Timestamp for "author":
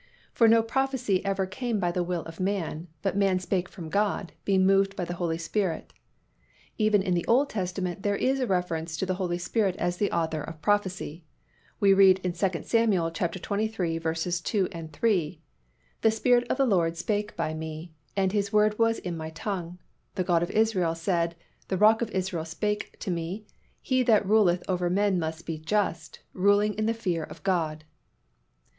10.11-10.41